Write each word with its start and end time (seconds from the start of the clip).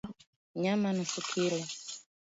Nyama 0.61 0.87
nusu 0.95 1.19
kilo 1.29 1.59